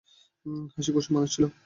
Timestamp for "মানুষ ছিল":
1.15-1.43